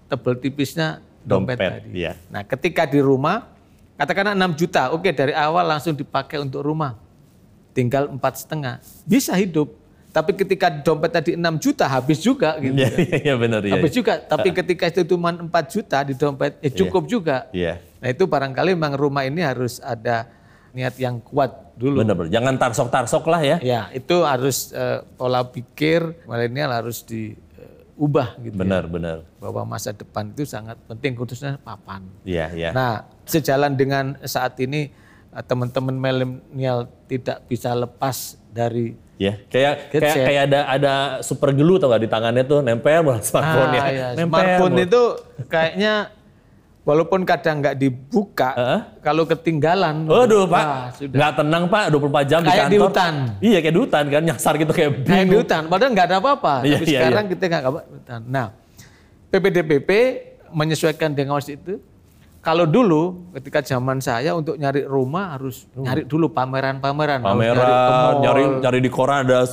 [0.09, 1.89] tebel tipisnya dompet, dompet tadi.
[2.03, 2.13] Iya.
[2.33, 3.60] Nah, ketika di rumah
[4.01, 6.97] Katakanlah 6 juta, oke dari awal langsung dipakai untuk rumah.
[7.77, 9.77] Tinggal empat setengah, bisa hidup.
[10.09, 12.81] Tapi ketika dompet tadi 6 juta habis juga gitu.
[12.81, 13.61] Iya, iya, iya benar.
[13.61, 14.17] Ya, habis juga.
[14.17, 17.13] Tapi ketika itu cuma 4 juta di dompet, ya cukup yeah.
[17.13, 17.37] juga.
[17.53, 17.77] Yeah.
[18.01, 20.27] Nah itu barangkali memang rumah ini harus ada
[20.73, 22.01] niat yang kuat dulu.
[22.01, 22.33] Benar-benar.
[22.33, 23.57] Jangan tarsok-tarsok lah ya.
[23.61, 28.57] Ya, itu harus uh, pola pikir milenial harus diubah uh, gitu.
[28.57, 28.91] Benar, ya.
[28.91, 29.17] benar.
[29.39, 32.07] Bahwa masa depan itu sangat penting khususnya papan.
[32.25, 32.71] Iya, iya.
[32.73, 34.91] Nah, sejalan dengan saat ini
[35.31, 41.77] uh, teman-teman milenial tidak bisa lepas dari Ya, kayak kayak kayak ada ada super glue
[41.77, 43.83] tau gak di tangannya tuh nempel banget smartphone ya.
[43.85, 44.07] Ah, iya.
[44.17, 45.03] Nempel smartphone itu
[45.45, 45.95] kayaknya
[46.89, 48.81] walaupun kadang nggak dibuka, uh -huh.
[49.05, 50.09] kalau ketinggalan.
[50.09, 50.65] Waduh, Pak.
[51.05, 51.85] Nggak tenang, Pak.
[51.93, 52.73] 24 jam kayak di kantor.
[52.73, 53.15] di hutan.
[53.45, 55.13] Iya, kayak di hutan kan nyasar gitu kayak bingung.
[55.13, 56.55] Kayak di hutan, padahal nggak ada apa-apa.
[56.65, 57.31] Iya, Tapi iya, sekarang iya.
[57.37, 58.21] kita nggak apa hutan.
[58.25, 58.47] Nah,
[59.31, 59.91] PPDPP
[60.51, 61.79] menyesuaikan dengan itu
[62.41, 65.85] kalau dulu ketika zaman saya untuk nyari rumah harus uh.
[65.85, 67.21] nyari dulu pameran-pameran.
[67.21, 69.45] Pameran, nyari, nyari di koran ada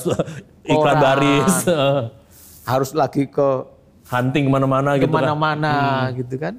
[0.63, 1.04] iklan koran.
[1.04, 1.56] baris.
[2.71, 3.47] harus lagi ke
[4.12, 5.76] hunting ke mana-mana gitu ke mana-mana
[6.12, 6.19] kan.
[6.19, 6.54] gitu kan.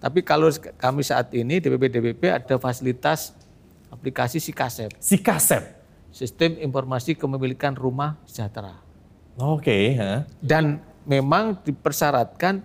[0.00, 0.48] Tapi kalau
[0.80, 3.36] kami saat ini DPP DPP ada fasilitas
[3.92, 4.96] aplikasi Sikasep.
[4.96, 5.62] Sikasep?
[6.10, 8.80] Sistem Informasi Kepemilikan Rumah Sejahtera.
[9.36, 9.62] Oke.
[9.64, 10.20] Okay, huh?
[10.40, 12.64] Dan memang dipersyaratkan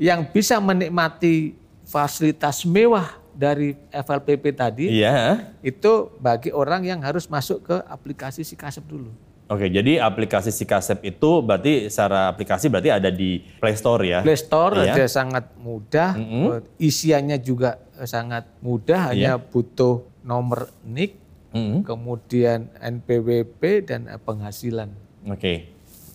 [0.00, 1.59] yang bisa menikmati
[1.90, 5.50] fasilitas mewah dari FLPP tadi, iya.
[5.58, 9.10] itu bagi orang yang harus masuk ke aplikasi Sikasep dulu.
[9.50, 14.22] Oke, jadi aplikasi Sikasep itu berarti secara aplikasi berarti ada di Play Store ya?
[14.22, 14.94] Play Store iya.
[14.94, 16.46] ada sangat mudah, mm -hmm.
[16.78, 19.42] isiannya juga sangat mudah, hanya iya.
[19.42, 21.12] butuh nomor NIK,
[21.50, 21.78] mm -hmm.
[21.82, 24.94] kemudian NPWP dan penghasilan.
[25.26, 25.66] Oke.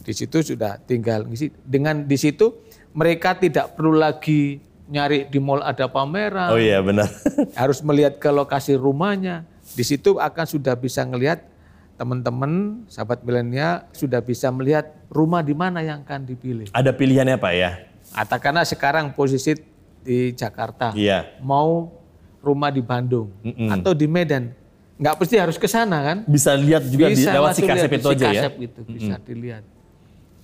[0.06, 1.52] Di situ sudah tinggal ngisi.
[1.66, 2.64] Dengan di situ
[2.96, 6.54] mereka tidak perlu lagi nyari di mall ada pameran.
[6.54, 7.10] Oh iya benar.
[7.62, 9.46] harus melihat ke lokasi rumahnya.
[9.74, 11.42] Di situ akan sudah bisa ngelihat
[11.96, 16.68] teman-teman sahabat milenial sudah bisa melihat rumah di mana yang akan dipilih.
[16.76, 17.72] Ada pilihannya Pak ya?
[18.14, 19.56] Katakanlah sekarang posisi
[20.06, 20.94] di Jakarta.
[20.94, 21.40] Iya.
[21.42, 21.90] Mau
[22.46, 23.70] rumah di Bandung mm -mm.
[23.80, 24.54] atau di Medan.
[24.96, 26.18] Nggak pasti harus ke sana kan?
[26.30, 28.42] Bisa lihat juga bisa di lewat si kasep itu aja ya?
[28.54, 28.96] itu mm -mm.
[28.96, 29.64] bisa dilihat.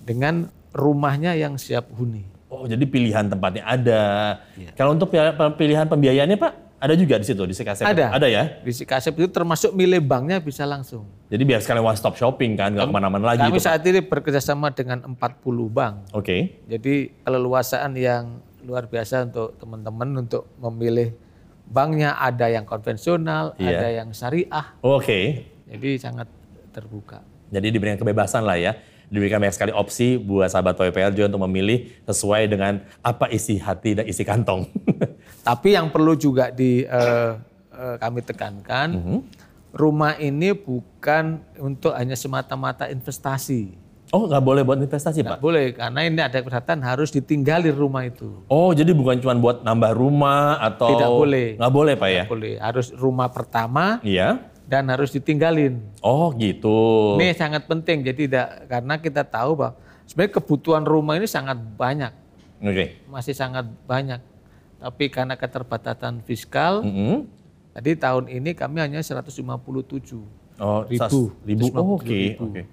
[0.02, 2.26] Dengan rumahnya yang siap huni.
[2.52, 4.02] Oh, jadi pilihan tempatnya ada.
[4.60, 4.76] Ya.
[4.76, 5.08] Kalau untuk
[5.56, 7.88] pilihan pembiayaannya Pak, ada juga di situ di Sikasep?
[7.88, 8.12] Ada.
[8.12, 8.44] Ada ya?
[8.60, 11.08] Di Sikasep itu termasuk milih banknya bisa langsung.
[11.32, 13.48] Jadi biar sekalian one stop shopping kan, nggak ke mana-mana lagi.
[13.48, 15.16] Kami itu, saat ini bekerjasama dengan 40
[15.72, 16.12] bank.
[16.12, 16.20] Oke.
[16.20, 16.40] Okay.
[16.68, 21.16] Jadi keleluasaan yang luar biasa untuk teman-teman untuk memilih
[21.72, 23.80] banknya ada yang konvensional, yeah.
[23.80, 24.76] ada yang syariah.
[24.84, 25.00] Oke.
[25.00, 25.24] Okay.
[25.72, 26.28] Jadi sangat
[26.68, 27.24] terbuka.
[27.48, 28.76] Jadi diberikan kebebasan lah ya
[29.12, 33.92] diberikan banyak sekali opsi buat sahabat PWPR juga untuk memilih sesuai dengan apa isi hati
[33.92, 34.64] dan isi kantong.
[35.48, 37.36] Tapi yang perlu juga di uh,
[37.76, 39.18] uh, kami tekankan, mm -hmm.
[39.76, 43.76] rumah ini bukan untuk hanya semata-mata investasi.
[44.12, 45.44] Oh nggak boleh buat investasi nggak Pak?
[45.44, 48.44] boleh, karena ini ada persyaratan harus ditinggali rumah itu.
[48.48, 50.88] Oh jadi bukan cuma buat nambah rumah atau?
[50.92, 51.46] Tidak boleh.
[51.56, 52.24] Nggak boleh Pak ya?
[52.24, 54.00] Tidak boleh, harus rumah pertama.
[54.04, 55.82] Iya dan harus ditinggalin.
[56.00, 57.16] Oh gitu.
[57.18, 58.06] Ini sangat penting.
[58.06, 59.72] Jadi tidak karena kita tahu bahwa
[60.06, 62.12] sebenarnya kebutuhan rumah ini sangat banyak.
[62.62, 63.02] Okay.
[63.10, 64.22] Masih sangat banyak.
[64.82, 67.16] Tapi karena keterbatasan fiskal, mm -hmm.
[67.74, 69.38] tadi tahun ini kami hanya 157
[70.58, 71.20] oh, ribu.
[71.46, 71.66] ribu.
[71.74, 72.02] Oh, Oke.
[72.02, 72.26] Okay.
[72.34, 72.64] Okay.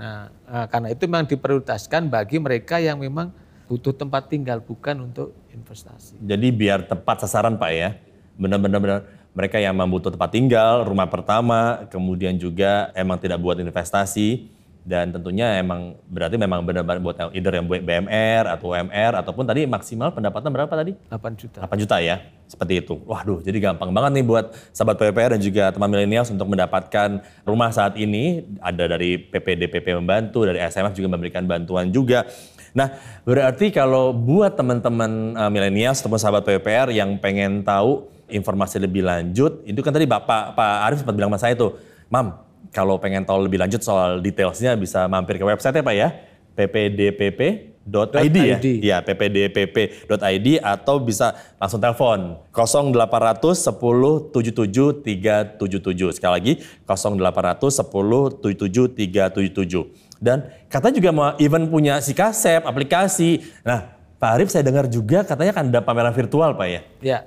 [0.00, 0.32] Nah,
[0.72, 3.36] karena itu memang diprioritaskan bagi mereka yang memang
[3.68, 6.16] butuh tempat tinggal bukan untuk investasi.
[6.24, 8.00] Jadi biar tepat sasaran Pak ya.
[8.40, 15.12] Benar-benar mereka yang membutuhkan tempat tinggal, rumah pertama, kemudian juga emang tidak buat investasi dan
[15.12, 20.08] tentunya emang berarti memang benar-benar buat either yang buat BMR atau UMR ataupun tadi maksimal
[20.10, 20.96] pendapatan berapa tadi?
[21.12, 21.58] 8 juta.
[21.62, 22.16] 8 juta ya,
[22.48, 22.96] seperti itu.
[23.04, 27.70] Waduh, jadi gampang banget nih buat sahabat PPR dan juga teman milenial untuk mendapatkan rumah
[27.70, 28.48] saat ini.
[28.58, 32.24] Ada dari PPDPP membantu, dari SMF juga memberikan bantuan juga.
[32.72, 32.94] Nah,
[33.26, 39.62] berarti kalau buat teman-teman uh, milenial ataupun sahabat PPR yang pengen tahu informasi lebih lanjut,
[39.66, 41.76] itu kan tadi Bapak Pak Arif sempat bilang sama saya tuh,
[42.08, 42.34] Mam,
[42.70, 46.08] kalau pengen tahu lebih lanjut soal detailsnya bisa mampir ke website ya Pak ya,
[46.54, 56.52] ppdpp.id ya, ya ppdpp.id atau bisa langsung telepon 0800 10 77 377 sekali lagi
[56.86, 63.40] 0800 10 77 377 dan katanya juga mau event punya si kasep aplikasi.
[63.64, 66.80] Nah Pak Arif saya dengar juga katanya kan ada pameran virtual Pak ya?
[67.00, 67.18] Ya.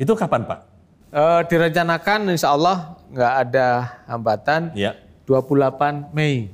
[0.00, 0.60] Itu kapan Pak?
[1.12, 3.66] Uh, direncanakan insya Allah nggak ada
[4.08, 4.72] hambatan.
[4.72, 4.96] Ya.
[5.28, 6.48] 28 Mei.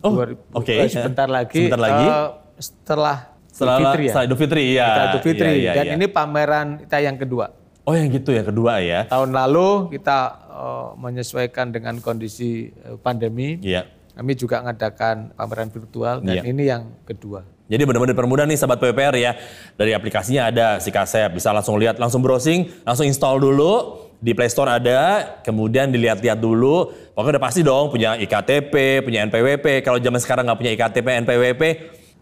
[0.00, 0.36] Oh, oke.
[0.64, 0.84] Okay.
[0.84, 1.68] Uh, sebentar lagi.
[1.68, 2.06] Sebentar lagi.
[2.08, 3.16] Uh, setelah
[3.52, 4.12] setelah Idul Fitri ya.
[4.12, 4.86] Setelah Idul Fitri ya.
[4.88, 5.52] Setelah Idul Fitri.
[5.52, 5.92] Ya, ya, Dan ya.
[6.00, 7.46] ini pameran kita yang kedua.
[7.84, 9.00] Oh yang gitu yang kedua ya.
[9.08, 12.72] Tahun lalu kita uh, menyesuaikan dengan kondisi
[13.04, 13.60] pandemi.
[13.60, 13.84] Iya.
[14.16, 16.42] Kami juga mengadakan pameran virtual dan ya.
[16.44, 17.40] ini yang kedua.
[17.70, 19.32] Jadi benar-benar dipermudah nih sahabat PPR ya.
[19.78, 23.74] Dari aplikasinya ada si kasep, bisa langsung lihat, langsung browsing, langsung install dulu.
[24.20, 26.92] Di Play Store ada, kemudian dilihat-lihat dulu.
[27.14, 29.80] Pokoknya udah pasti dong punya IKTP, punya NPWP.
[29.80, 31.62] Kalau zaman sekarang nggak punya IKTP, NPWP,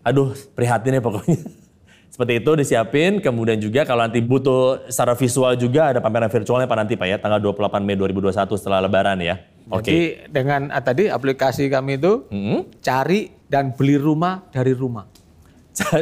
[0.04, 1.40] aduh prihatin ya pokoknya.
[2.12, 6.76] Seperti itu disiapin, kemudian juga kalau nanti butuh secara visual juga ada pameran virtualnya Pak
[6.76, 9.38] nanti Pak ya, tanggal 28 Mei 2021 setelah lebaran ya.
[9.68, 9.84] Oke.
[9.84, 9.98] Jadi
[10.32, 12.80] dengan ah, tadi aplikasi kami itu hmm?
[12.80, 15.17] cari dan beli rumah dari rumah.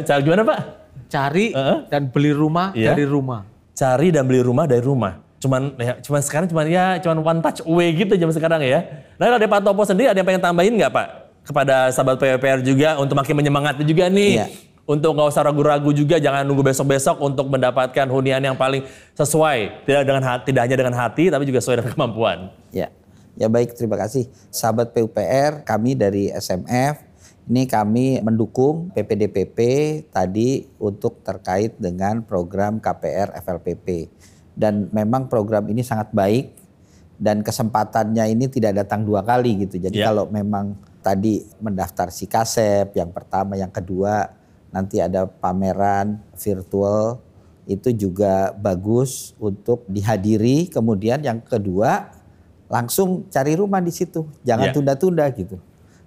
[0.09, 0.59] Cara gimana Pak?
[1.07, 1.79] Cari uh -huh.
[1.93, 2.93] dan beli rumah yeah.
[2.93, 3.45] dari rumah.
[3.77, 7.61] Cari dan beli rumah dari rumah cuman ya, cuman sekarang cuman ya cuman one touch
[7.69, 9.05] away gitu jam sekarang ya.
[9.21, 11.07] Nah kalau dari Pak Topo sendiri ada yang pengen tambahin nggak Pak
[11.47, 14.43] kepada sahabat PPR juga untuk makin menyemangati juga nih.
[14.43, 14.47] Iya.
[14.87, 18.87] Untuk nggak usah ragu-ragu juga, jangan nunggu besok-besok untuk mendapatkan hunian yang paling
[19.19, 19.83] sesuai.
[19.83, 22.39] Tidak dengan hati, tidak hanya dengan hati, tapi juga sesuai dengan kemampuan.
[22.71, 22.95] Ya,
[23.35, 23.75] ya baik.
[23.75, 25.67] Terima kasih, sahabat PUPR.
[25.67, 27.03] Kami dari SMF
[27.46, 29.59] ini kami mendukung PPDPP
[30.11, 34.11] tadi untuk terkait dengan program KPR FLPP
[34.59, 36.50] dan memang program ini sangat baik
[37.16, 39.78] dan kesempatannya ini tidak datang dua kali gitu.
[39.78, 40.11] Jadi yeah.
[40.11, 44.26] kalau memang tadi mendaftar si kasep yang pertama, yang kedua
[44.74, 47.22] nanti ada pameran virtual
[47.70, 50.66] itu juga bagus untuk dihadiri.
[50.66, 52.11] Kemudian yang kedua
[52.66, 54.74] langsung cari rumah di situ, jangan ya.
[54.74, 55.38] tunda-tunda yeah.
[55.38, 55.56] gitu,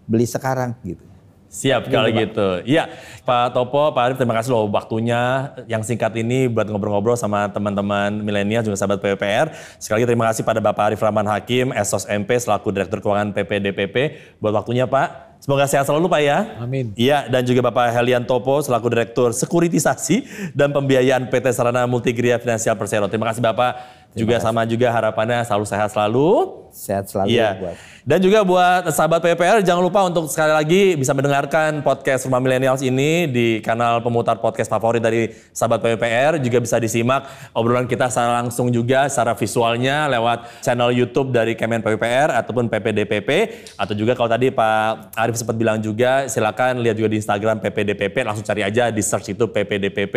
[0.04, 1.09] beli sekarang gitu.
[1.50, 2.62] Siap kalau gitu.
[2.62, 2.94] Iya,
[3.26, 8.22] Pak Topo, Pak Arif terima kasih loh waktunya yang singkat ini buat ngobrol-ngobrol sama teman-teman
[8.22, 9.50] milenial juga sahabat PPR.
[9.82, 13.96] Sekali lagi terima kasih pada Bapak Arif Rahman Hakim, Esos MP selaku Direktur Keuangan PPDPP
[14.38, 15.42] buat waktunya Pak.
[15.42, 16.38] Semoga sehat selalu Pak ya.
[16.60, 16.92] Amin.
[17.00, 22.76] Iya, dan juga Bapak Helian Topo selaku Direktur Sekuritisasi dan Pembiayaan PT Sarana Multigria Finansial
[22.76, 23.08] Persero.
[23.08, 26.30] Terima kasih Bapak juga sama juga harapannya selalu sehat selalu.
[26.70, 27.58] Sehat selalu iya.
[27.58, 27.76] buat.
[28.06, 32.82] Dan juga buat sahabat PPR jangan lupa untuk sekali lagi bisa mendengarkan podcast Rumah Millennials
[32.82, 38.42] ini di kanal pemutar podcast favorit dari sahabat PPR juga bisa disimak obrolan kita secara
[38.42, 43.30] langsung juga secara visualnya lewat channel YouTube dari Kemen PPR ataupun PPDPP
[43.78, 48.26] atau juga kalau tadi Pak Arif sempat bilang juga silakan lihat juga di Instagram PPDPP
[48.26, 50.16] langsung cari aja di search itu PPDPP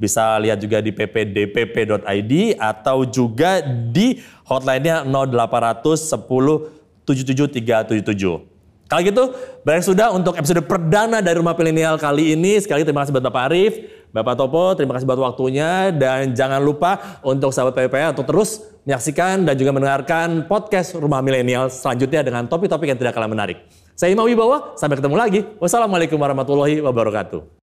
[0.00, 3.58] bisa lihat juga di ppdpp.id atau juga juga
[3.90, 8.56] di hotline-nya 0810 77377.
[8.86, 9.24] Kalau gitu,
[9.66, 12.54] berakhir sudah untuk episode perdana dari Rumah Milenial kali ini.
[12.62, 13.82] Sekali terima kasih buat Bapak Arif,
[14.14, 15.90] Bapak Topo, terima kasih buat waktunya.
[15.90, 21.66] Dan jangan lupa untuk sahabat PPA untuk terus menyaksikan dan juga mendengarkan podcast Rumah Milenial
[21.66, 23.58] selanjutnya dengan topik-topik yang tidak kalah menarik.
[23.98, 25.40] Saya Ima Wibawa, sampai ketemu lagi.
[25.58, 27.65] Wassalamualaikum warahmatullahi wabarakatuh.